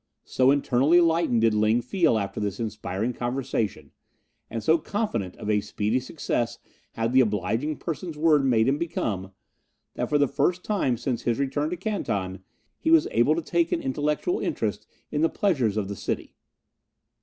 So 0.25 0.49
internally 0.49 0.99
lightened 0.99 1.41
did 1.41 1.53
Ling 1.53 1.79
feel 1.83 2.17
after 2.17 2.39
this 2.39 2.59
inspiring 2.59 3.13
conversation, 3.13 3.91
and 4.49 4.63
so 4.63 4.79
confident 4.79 5.35
of 5.35 5.47
a 5.47 5.61
speedy 5.61 5.99
success 5.99 6.57
had 6.93 7.13
the 7.13 7.21
obliging 7.21 7.77
person's 7.77 8.17
words 8.17 8.43
made 8.43 8.67
him 8.67 8.79
become, 8.79 9.31
that 9.93 10.09
for 10.09 10.17
the 10.17 10.27
first 10.27 10.63
time 10.63 10.97
since 10.97 11.21
his 11.21 11.37
return 11.37 11.69
to 11.69 11.77
Canton 11.77 12.43
he 12.79 12.89
was 12.89 13.07
able 13.11 13.35
to 13.35 13.43
take 13.43 13.71
an 13.71 13.83
intellectual 13.83 14.39
interest 14.39 14.87
in 15.11 15.21
the 15.21 15.29
pleasures 15.29 15.77
of 15.77 15.87
the 15.87 15.95
city. 15.95 16.33